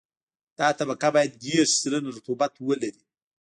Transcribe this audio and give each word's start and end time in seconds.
دا 0.59 0.67
طبقه 0.79 1.07
باید 1.15 1.31
دېرش 1.43 1.69
سلنه 1.81 2.09
رطوبت 2.17 2.53
ولري 2.67 3.01